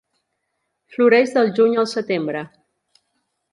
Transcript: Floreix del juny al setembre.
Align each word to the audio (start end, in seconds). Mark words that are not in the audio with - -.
Floreix 0.95 1.35
del 1.37 1.53
juny 1.61 1.77
al 1.83 1.89
setembre. 1.93 2.43